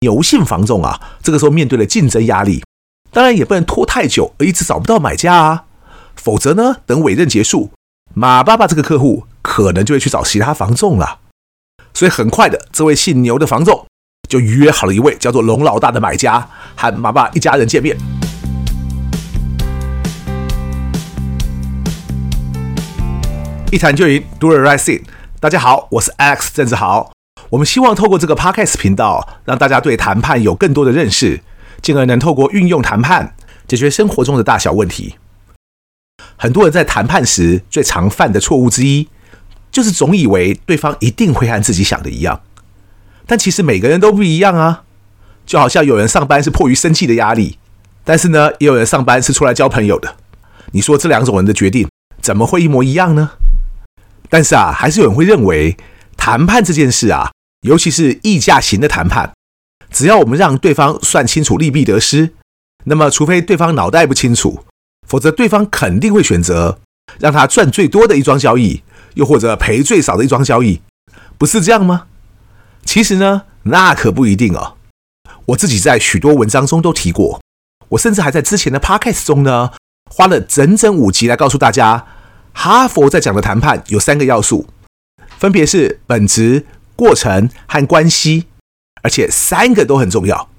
[0.00, 2.62] 牛性房仲啊，这个时候面对了竞争压力，
[3.10, 5.64] 当然也不能拖太久而一直找不到买家啊，
[6.14, 7.72] 否则呢，等委任结束，
[8.14, 11.18] 马爸爸这个客户可能就会去找其他房仲了。
[11.92, 13.86] 所以很快的，这位姓牛的房仲
[14.28, 17.96] 就约好了一位叫做龙老大的买家，和马爸一家人见面。
[23.72, 25.02] 一谈就赢，Do the right thing。
[25.40, 27.17] 大家好，我是 X 郑志豪。
[27.50, 31.40] 我们希望透过这个 Podcast 频道，让大家对谈判有更多的认识，
[31.80, 33.34] 进而能透过运用谈判
[33.66, 35.16] 解决生活中的大小问题。
[36.36, 39.08] 很多人在谈判时最常犯的错误之一，
[39.70, 42.40] 就是总以为对方一定会和自己想的一样。
[43.26, 44.84] 但其实每个人都不一样啊。
[45.46, 47.58] 就好像有人上班是迫于生计的压力，
[48.04, 50.16] 但是呢，也有人上班是出来交朋友的。
[50.72, 51.88] 你说这两种人的决定
[52.20, 53.30] 怎么会一模一样呢？
[54.28, 55.74] 但是啊，还是有人会认为
[56.18, 57.30] 谈判这件事啊。
[57.62, 59.32] 尤其是溢价型的谈判，
[59.90, 62.34] 只要我们让对方算清楚利弊得失，
[62.84, 64.64] 那么除非对方脑袋不清楚，
[65.08, 66.78] 否则对方肯定会选择
[67.18, 68.82] 让他赚最多的一桩交易，
[69.14, 70.80] 又或者赔最少的一桩交易，
[71.36, 72.06] 不是这样吗？
[72.84, 74.76] 其实呢，那可不一定哦。
[75.46, 77.40] 我自己在许多文章中都提过，
[77.88, 79.72] 我甚至还在之前的 Podcast 中呢，
[80.08, 82.06] 花了整整五集来告诉大家，
[82.52, 84.68] 哈佛在讲的谈判有三个要素，
[85.38, 86.66] 分别是本质。
[86.98, 88.46] 过程和关系，
[89.02, 90.50] 而且三个都很重要。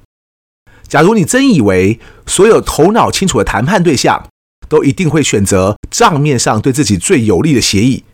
[0.87, 4.29] 假如你真以为所有头脑清楚的谈判对象
[4.69, 8.05] 都一定会选择账面上对自己最有利的协议，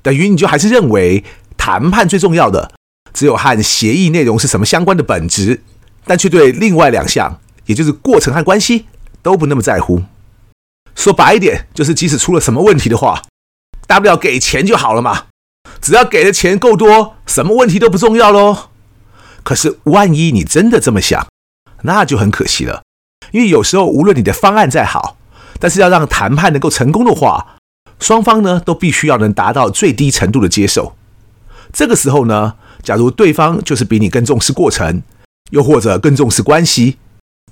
[0.00, 1.22] 等于你就还是认为
[1.58, 2.72] 谈判最重要的
[3.12, 5.60] 只有和协议内容是什么相关的本质，
[6.06, 8.86] 但却对另外两项，也就是过程和关系
[9.20, 10.02] 都不那么在乎。
[10.94, 13.22] 说白一点，就是即使出了什么问题的话，
[13.86, 15.26] 大不了给钱就好了嘛。
[15.86, 18.70] 只要给的钱够多，什么问题都不重要喽。
[19.44, 21.28] 可是万一你真的这么想，
[21.82, 22.82] 那就很可惜了。
[23.30, 25.16] 因为有时候无论你的方案再好，
[25.60, 27.58] 但是要让谈判能够成功的话，
[28.00, 30.96] 双方呢都必须要能达到最低程度的接受。
[31.72, 35.04] 这个时候呢，假如对方就是比你更重视过程，
[35.52, 36.96] 又或者更重视关系，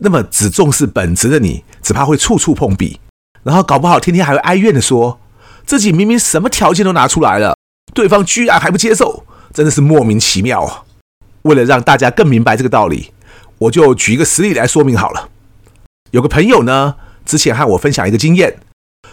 [0.01, 2.99] 那么只重视本质的你，只怕会处处碰壁，
[3.45, 5.21] 然后搞不好天天还会哀怨的说，
[5.65, 7.55] 自己明明什么条件都拿出来了。
[7.95, 10.83] 对方居然还不接受，真的是莫名其妙啊！
[11.43, 13.13] 为了让大家更明白这个道理，
[13.59, 15.29] 我就举一个实例来说明好了。
[16.11, 18.59] 有个朋友呢，之前和我分享一个经验，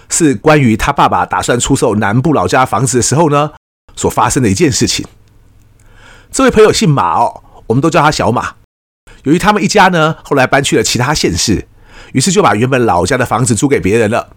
[0.10, 3.52] 是关于他爸爸打算出售南部老家房子的时候呢，
[3.96, 5.06] 所发生的一件事情。
[6.32, 8.56] 这位朋友姓马哦，我们都叫他小马。
[9.24, 11.68] 由于他们一家呢，后来搬去了其他县市，
[12.14, 14.30] 于是就把原本老家的房子租给别人了，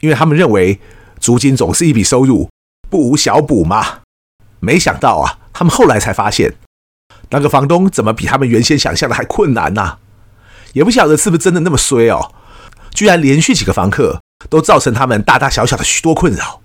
[0.00, 0.80] 因为他们认为
[1.20, 2.48] 租金总是一笔收入。
[2.90, 4.00] 不无小补嘛？
[4.60, 6.54] 没想到啊，他们后来才发现，
[7.30, 9.98] 那个房东怎么比他们原先想象的还困难呢？
[10.72, 12.32] 也不晓得是不是真的那么衰哦，
[12.92, 16.60] 居然连续几个房客都造成他们大大小小的许多困扰。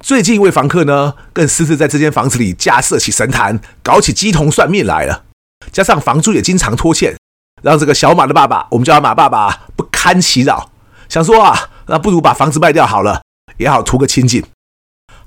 [0.00, 5.24] 最近一位房客呢，更私自在这间房子里架设起神坛，搞起鸡童算命来了。
[5.72, 7.14] 加上房租也经常拖欠，
[7.62, 10.70] 让这个小马的爸爸，我们叫他马爸爸，不堪其扰，
[11.08, 13.20] 想说啊，那不如把房子卖掉好了，
[13.58, 14.42] 也好图个清静。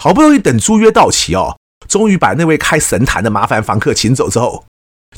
[0.03, 4.65] 好不容易等租约到期哦，终于把那位开神坛的麻烦房客请走之后，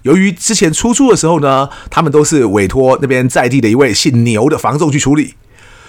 [0.04, 5.34] 由于之前出租的时候呢，他们都是委托那边在地的一位姓牛的房仲去处理，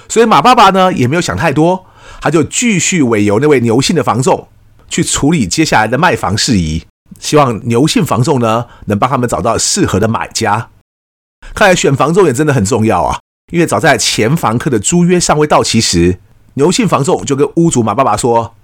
[0.09, 1.85] 所以马爸爸呢也没有想太多，
[2.23, 4.49] 他就继续委由那位牛姓的房仲
[4.89, 6.87] 去处理接下来的卖房事宜，
[7.21, 10.71] 希望牛姓房仲呢能帮他们找到适合的买家。
[11.55, 13.19] 看来选房仲也真的很重要啊，
[13.53, 16.19] 因为早在前房客的租约尚未到期时，
[16.55, 18.55] 牛姓房仲就跟屋主马爸爸说。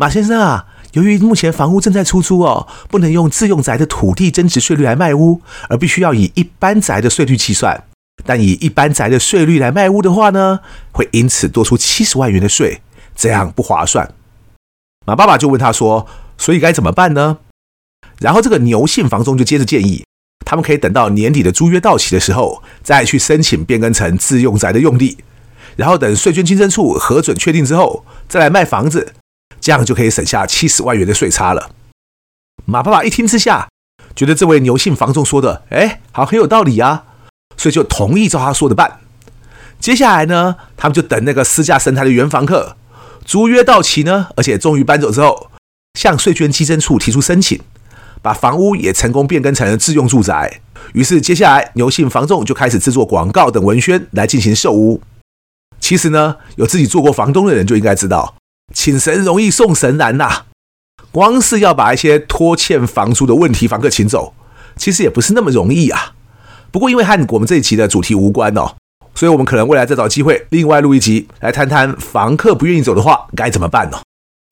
[0.00, 7.82] 马先生啊，由于目前房屋正在出租哦，不能用自用宅的土地增值税率来卖屋，而必须要以一般宅的税率计算。
[8.24, 10.60] 但以一般宅的税率来卖屋的话呢，
[10.92, 12.80] 会因此多出七十万元的税，
[13.16, 14.14] 这样不划算。
[15.04, 16.06] 马爸爸就问他说
[16.38, 17.38] ：“所以该怎么办呢？”
[18.22, 20.04] 然后这个牛姓房仲就接着建议，
[20.46, 25.18] 他们可以等到年底的租约到期的时候，再去申请变更成自用宅的用地，
[25.74, 29.14] 然后等税捐稽征处核准确定之后，再来卖房子。
[29.60, 31.70] 这样就可以省下七十万元的税差了。
[32.64, 33.68] 马爸爸一听之下，
[34.14, 37.04] 觉得这位牛姓房仲说的，哎，好，很有道理啊，
[37.56, 39.00] 所以就同意照他说的办。
[39.80, 42.76] 接下来呢，他们就等那个私架神台的原房客
[43.24, 45.50] 租约到期呢，而且终于搬走之后，
[45.98, 47.60] 向税捐稽征处提出申请，
[48.20, 50.60] 把房屋也成功变更成了自用住宅。
[50.94, 55.00] 于是接下来牛姓房仲就开始制作广告等文宣来进行售屋。
[55.78, 58.34] 其实呢，有自己做过房东的人就应该知道。
[58.72, 60.44] 请神容易送神难呐！
[61.10, 64.34] 光是要把一些拖欠房租的问题房客请走，
[64.76, 66.14] 其实也不是那么容易啊。
[66.70, 68.76] 不过因为和我们这一期的主题无关哦，
[69.14, 74.00] 所以我们可能未来再找机会另外录一集来谈谈房客不愿意走的话该怎么办呢？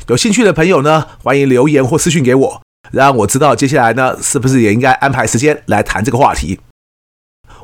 [0.09, 6.59] 有兴趣的朋友呢，欢迎留言或私讯给我，让我知道接下来呢是不是也应该安排时间来谈这个话题。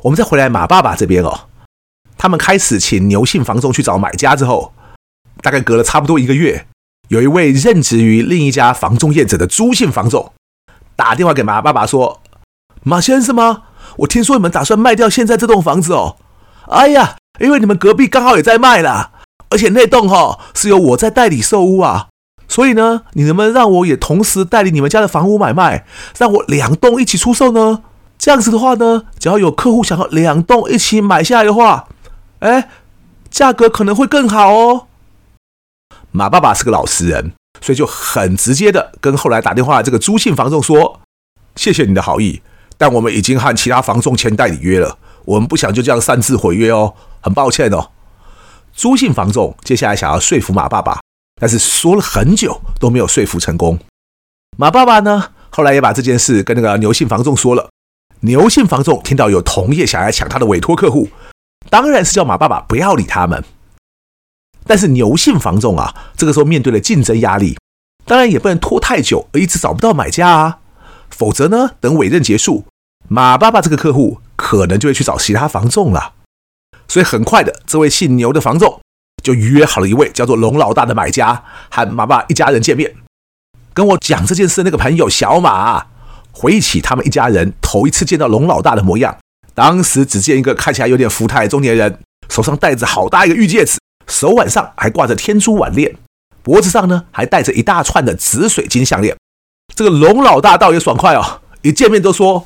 [0.03, 1.47] 我们再回来马爸爸这边哦，
[2.17, 4.73] 他们开始请牛姓房仲去找买家之后，
[5.43, 6.65] 大概隔了差不多一个月，
[7.09, 10.31] 有一位任职于另一家房仲业者的朱姓房仲
[10.95, 12.21] 打电话给马爸爸说
[12.81, 13.63] ：“马先生吗？
[13.97, 16.15] 我听说你们打算卖掉现在这栋房子哦。
[16.67, 19.11] 哎呀，因为你们隔壁刚好也在卖啦，
[19.49, 22.07] 而且那栋哈是由我在代理售屋啊，
[22.47, 25.85] 所以呢，你能不能让我也同时代理你们家的房屋买卖，
[26.17, 27.83] 让我两栋一起出售呢？”
[28.17, 31.89] 这样子的话呢，只要有客户想要两栋一起买下来的话，
[32.39, 32.69] 哎，
[33.29, 34.87] 价格可能会更好哦。
[36.15, 41.01] 马爸爸是个老实人，所以就很直接的跟后来打电话的这个朱姓房仲说
[41.57, 42.39] ：“谢谢你的好意，
[42.77, 47.89] 但我们已经和其他房仲签代理约了，我们不想就这样擅自毁约哦，很抱歉哦。”
[48.77, 50.99] 朱姓房仲接下来想要说服马爸爸，
[51.41, 53.79] 但是说了很久都没有说服成功。
[54.55, 57.69] 马爸爸呢，后来也把这件事跟那个牛姓房仲说了。
[58.19, 61.09] 牛姓房仲听到有同业想要抢他的委托客户，
[61.71, 63.43] 当然是叫马爸爸不要理他们。
[64.65, 67.57] 但是牛姓房仲啊，这个时候面对了竞争压力，
[68.05, 70.59] 当然也不能拖太久而一直找不到买家啊，
[71.09, 72.65] 否则呢，等委任结束，
[73.07, 76.13] 马爸爸这个客户可能就会去找其他房仲了。
[76.87, 78.79] 所以很快的，这位姓牛的房仲
[79.23, 82.95] 就约好了一位叫做龙老大的买家，和马爸一家人见面。
[83.73, 85.87] 跟我讲这件事的那个朋友小马。
[86.35, 89.15] 回忆起他们一家人头一次见到龙老大的模样，
[89.53, 93.77] 当时只见一个看起来有点福态的中年人，手上戴着好大一个玉戒指，
[94.13, 95.95] 手腕上还挂着天珠腕链，
[96.43, 99.17] 脖子上呢还戴着一大串的紫水晶项链。
[99.75, 102.45] 这个龙老大倒也爽快哦，一见面就说：“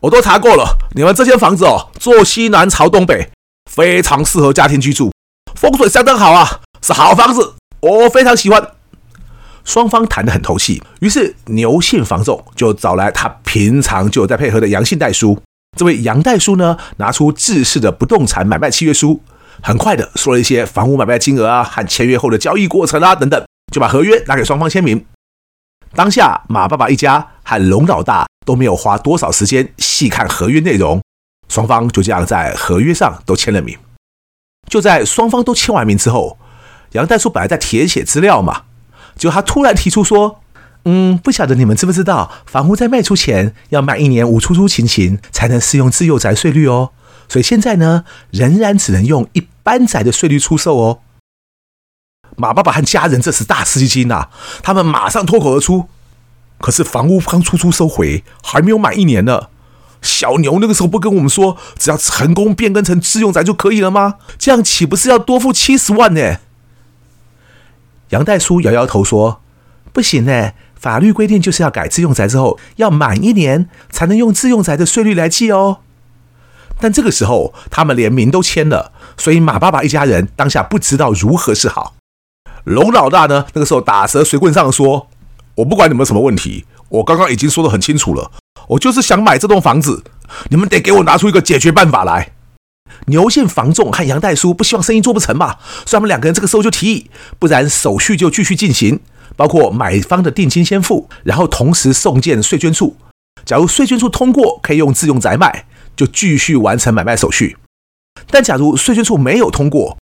[0.00, 3.28] 我都查过了，你们这间房子哦，坐西南朝东北，
[3.70, 5.12] 非常适合家庭居住，
[5.54, 8.70] 风水相当好啊，是好房子，我非常喜欢。”
[9.62, 15.38] 双方谈得很投契，于是牛姓房仲就找来他平常就有在配合的杨姓代书。
[15.76, 19.20] 这位杨代书呢，拿出制式的不动产买卖契约书，
[19.62, 25.04] 很快的说了一些房屋买卖金额啊和签约后的交易过程啊等等，就把合约拿给双方签名。
[25.94, 31.02] 当下马爸爸一家和龙老大都没有花多少时间细看合约内容，
[31.48, 33.78] 双方就这样在合约上都签了名。
[34.68, 36.38] 就在双方都签完名之后，
[36.92, 38.62] 杨代书本来在填写资料嘛。
[39.16, 40.40] 就他突然提出说
[40.84, 46.90] ：“嗯，不晓得你们知不知道，房屋在卖出前要满一年无出租情形才能适用自用宅税率哦。
[47.28, 51.00] 所以现在呢，仍然只能用一般宅的税率出售哦。”
[52.36, 54.28] 马爸爸和家人这时大吃一惊呐，
[54.62, 55.88] 他们马上脱口而出
[56.58, 59.48] ：“可是房屋刚出租收回，还没有满一年呢。
[60.02, 64.16] 小牛那个时候不跟我们说，只要成功变更成自用宅就可以了吗？
[64.36, 66.38] 这样岂不是要多付七十万呢？”
[68.10, 69.40] 杨代书摇摇头说
[69.94, 75.78] ：“不行呢，法律规定就是要改自用宅之后，要满一年才能用自用宅的税率来计哦。
[76.80, 81.94] 但这个时候他们连名都签了，所以马爸爸一家人当下不知道如何是好。
[82.64, 85.08] 龙老大呢，那个时候打蛇随棍上说
[85.56, 88.30] ：‘我不管你们什么问题，我刚刚已经说得很清楚了，
[88.68, 90.02] 我就是想买这栋房子，
[90.48, 92.32] 你们得给我拿出一个解决办法来。’”
[93.06, 99.00] 牛姓房仲和杨代书不希望生意做不成嘛，所以他们两个人这个时候就提议，不然手续就继续进行，
[99.36, 102.96] 包括买方的定金先付，然后同时送件税捐处。
[103.44, 107.56] 假如税捐处通过，可以用自用宅卖，就继续完成买卖手续。
[108.30, 109.98] 但假如税捐处没有通过，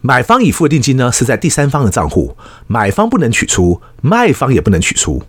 [0.00, 2.36] 买方已付的定金呢是在第三方的账户，
[2.66, 5.22] 买方不能取出，卖方也不能取出。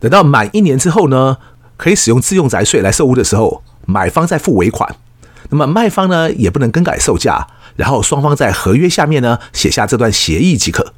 [0.00, 1.38] 等到满一年之后呢，
[1.76, 4.96] 可以使用自用宅税来售屋的时候，买方再付尾款。
[5.50, 7.46] 那么卖方呢也不能更改售价，
[7.76, 10.92] 然后双方在合约下面呢写下这段协议即可。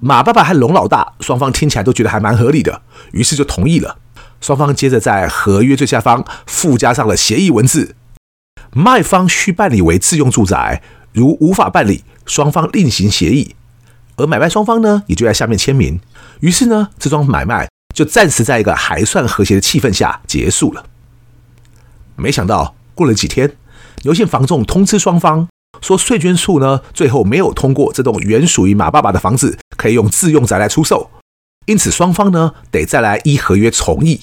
[0.00, 3.98] 马爸爸和龙老大双方听起来都觉得还蛮合理的，于是就同意了。
[4.42, 7.96] 双方接着在合约最下方附加上了协议文字：
[8.74, 10.82] 卖方需办理为自用住宅，
[11.14, 13.56] 如无法办理，双方另行协议。
[14.16, 15.98] 而买卖双方呢也就在下面签名。
[16.40, 20.84] 于是呢这桩买卖就暂时在一个还算和谐的气氛下结束了。
[22.16, 22.74] 没想到。
[22.94, 23.56] 过了几天，
[24.02, 25.48] 牛姓房仲通知双方
[25.80, 31.10] 说，税捐处呢最后没有通过这栋原属于马爸爸的房子可以用自用宅来出售，
[31.64, 34.20] 因此双方呢得再来依合约重议。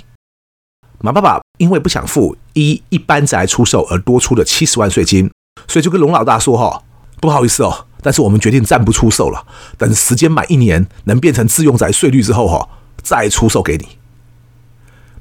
[1.01, 5.31] 马爸爸因为不想付一一般宅出售而多出的七十万税金，
[5.67, 6.83] 所以就跟龙老大说：“哈，
[7.21, 9.45] 不好意思哦，但是我们决定暂不出售了，
[9.77, 12.67] 等时间满一年能变成自用宅税率之后哈，
[13.01, 13.87] 再出售给你。”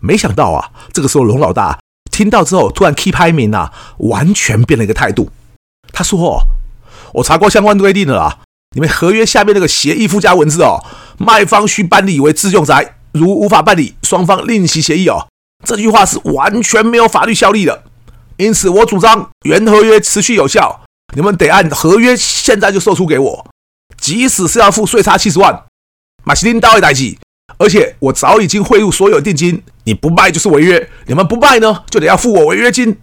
[0.01, 1.79] 没想到啊，这个时候龙老大。
[2.11, 5.31] 听到之后突然 key 拍名啊，完全变了一个态度。
[5.93, 6.41] 他说：“哦，
[7.15, 8.39] 我查过相关规定了啊，
[8.75, 10.85] 你们合约下面那个协议附加文字哦，
[11.19, 15.29] 卖方需办理为自用宅，如无法办理，双方另行协议哦。
[15.69, 17.83] 这句话是完全没有法律效力的。
[18.39, 20.81] 因此，我主张原合约持续有效，
[21.15, 23.47] 你们得按合约现在就售出给我，
[23.99, 25.65] 即使是要付税差七十万，
[26.25, 27.19] 马西丁到位代记。
[27.59, 32.99] 而且我早已经汇入所有定金，你不卖就是违约，你们不卖呢，就得要付我违约金。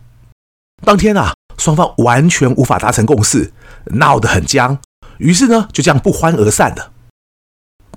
[0.84, 3.54] 当天啊。”双方完全无法达成共识，
[3.86, 4.78] 闹得很僵，
[5.20, 6.92] 于是呢，就这样不欢而散了。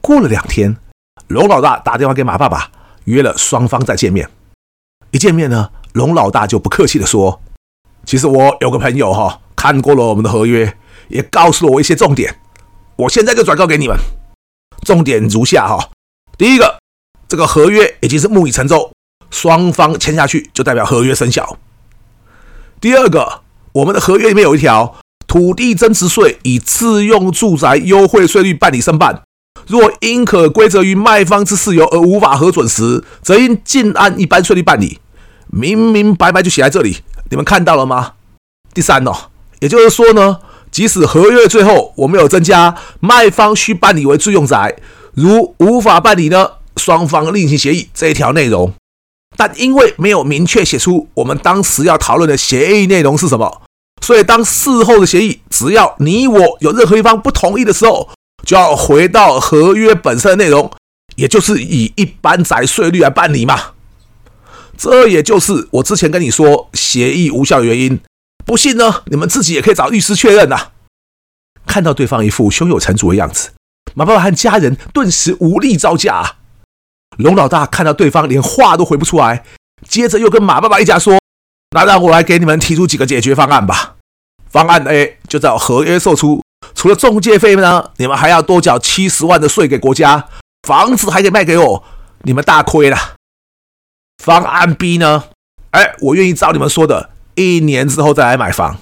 [0.01, 0.77] 过了两天，
[1.27, 2.71] 龙老大打电话给马爸爸，
[3.07, 4.31] 约了双方再见面。
[5.11, 7.41] 一见面呢，龙老大就不客气地说
[8.05, 10.77] ：“其实我有个朋友哈，看过了我们的合约，
[11.09, 12.41] 也告诉了我一些重点，
[12.97, 13.97] 我现在就转告给你们。
[14.83, 15.91] 重点如下哈：
[16.37, 16.79] 第一个，
[17.27, 18.93] 这个合约已经是木已成舟，
[19.31, 21.59] 双方签下去就代表合约生效。
[22.81, 24.97] 第二个。”我们的合约里面有一条，
[25.29, 29.23] 土地增值税以自用住宅优惠税率办理申办，
[29.69, 34.99] 若因可归责于卖方之事由而无法核准时，则应径按一般税率办理。
[35.51, 36.99] 明明白白就写在这里，
[37.31, 38.13] 你们看到了吗？
[38.73, 39.13] 第三哦，
[39.61, 40.39] 也就是说呢，
[40.71, 44.77] 即使合约最后我们有增加卖方需办理为自用宅，
[45.15, 48.73] 如无法办理呢，双方另行协议这一条内容。
[49.37, 53.63] 但因为没有明确写出我们当时要讨论的协议内容是什么，
[54.01, 58.09] 所以当事后的协议只要你我有任何一方不同意的时候，
[58.49, 60.73] 就要回到合约本身的内容，
[61.17, 63.73] 也就是以一般宅税率来办理嘛。
[64.75, 68.01] 这也就是我之前跟你说协议无效的原因。
[68.47, 70.69] 不信呢，你们自己也可以找律师确认呐。
[71.67, 73.51] 看到对方一副胸有成竹的样子，
[73.95, 76.37] 马爸爸和家人顿时无力招架。
[77.19, 79.45] 龙老大看到对方连话都回不出来，
[79.87, 81.21] 接着又跟马爸爸一家说
[81.77, 83.97] ：“那让我来给你们提出几个解决方案吧。
[84.49, 86.43] 方案 A 就照合约售出，
[86.75, 90.27] 除了中介费呢，你们还要多缴七十万的税给国家，
[90.67, 91.85] 房子还得卖给我，
[92.23, 92.97] 你们大亏了。
[94.23, 95.25] 方案 B 呢？
[95.71, 98.79] 哎，我愿意照你们说的，一年之后再来买房，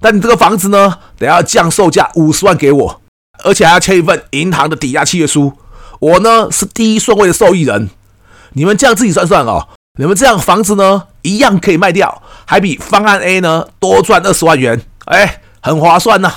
[0.00, 3.00] 但你这个房子呢，得要降售价五十万给我，
[3.44, 5.52] 而且还要签一份银行的抵押契约书。”
[6.00, 7.88] 我呢是第一顺位的受益人，
[8.52, 16.34] 你们这样自己算算哦，你们这样房子呢一样可以卖掉，还比方案 A 呢多赚二十万元，哎，很划算呐。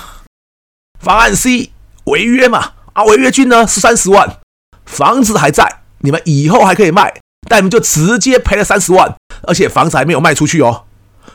[1.08, 1.70] 方案 C
[2.04, 4.40] 违约嘛，啊，违约金呢是三十万，
[4.84, 7.14] 房子还在，你们以后还可以卖，
[7.48, 10.84] 但你们就直接赔了三十万，而且房子还没有卖出去哦。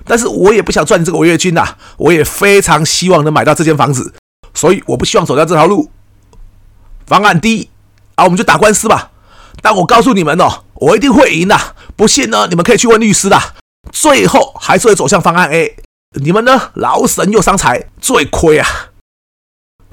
[0.05, 4.13] 但是我也不想赚这个违约金呐，我也非常希望能买到这间房子，
[4.53, 5.89] 所以我不希望走掉这条路。
[7.07, 7.71] 方案 D。
[8.13, 9.09] 啊，我们就打官司吧。
[9.63, 11.57] 但我告诉你们哦，我一定会赢的。
[11.95, 13.41] 不信呢，你们可以去问律师的。
[13.91, 15.77] 最后还是会走向方案 A。
[16.21, 18.67] 你们呢，劳神又伤财，最亏啊。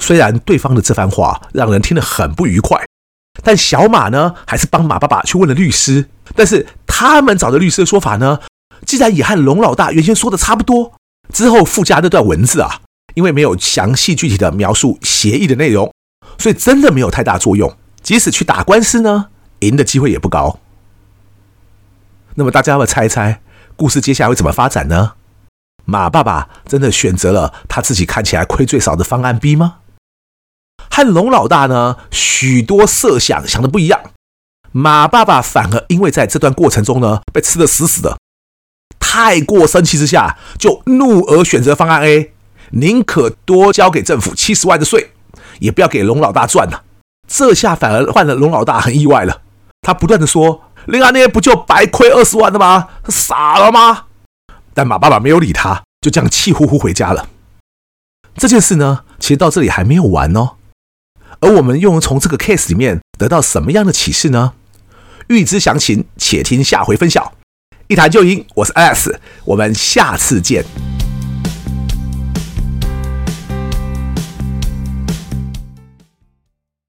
[0.01, 2.85] 虽然对方的这番话让人听得很不愉快，
[3.45, 6.09] 但小马呢，还是帮马爸爸去问了律师。
[6.35, 8.41] 但是他们找的律师的说法呢，
[8.87, 10.93] 既然也和龙老大原先说的差不多，
[11.33, 12.81] 之后附加那段文字啊，
[13.15, 15.93] 因为没有详细具体的描述协议的内容，
[16.39, 17.77] 所以真的没有太大作用。
[18.03, 19.27] 即使去打官司呢，
[19.61, 20.59] 赢的机会也不高。
[22.37, 23.43] 那么大家要不要猜一猜，
[23.77, 25.13] 故事接下来会怎么发展呢？
[25.85, 29.79] 马爸爸真的选择了他自己看起来亏最少的方案 B 吗？
[30.91, 34.01] 和龙老大呢，许多设想想的不一样。
[34.73, 38.19] 马爸爸反而因为在这段过程中呢，被吃得死死的，
[38.99, 42.33] 太过生气之下，就怒而选择方案 A，
[42.71, 45.13] 宁可多交给政府七十万的税，
[45.61, 46.83] 也不要给龙老大赚了。
[47.27, 49.43] 这下反而换了龙老大很意外了，
[49.83, 52.89] 他不断的说：“另外那些不就白亏二十万的吗？
[53.09, 54.07] 傻了吗？”
[54.75, 57.29] 但马爸爸没有理他，就这样气呼呼回家了。
[58.37, 60.51] 这件事呢，其实到这里还没有完哦。
[61.41, 64.53] 而我们又能从这个 case 里面得到什么样的启示呢？
[65.29, 67.33] 欲知详情，且听下回分晓。
[67.89, 70.65] 一谈就赢，我是 AS，我们下次见。